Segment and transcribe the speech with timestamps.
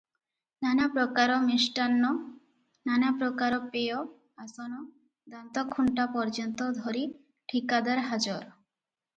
[0.67, 2.09] ନାନାପ୍ରକାର ମିଷ୍ଟାନ୍ନ,
[2.91, 3.99] ନାନାପ୍ରକାର ପେୟ,
[4.45, 4.81] ଆସନ,
[5.35, 7.05] ଦାନ୍ତଖୁଣ୍ଟା ପର୍ଯ୍ୟନ୍ତ ଧରି
[7.55, 8.41] ଠିକାଦାର ହାଜର।